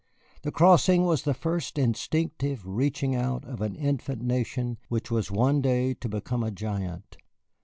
[0.41, 5.61] The Crossing was the first instinctive reaching out of an infant nation which was one
[5.61, 7.17] day to become a giant.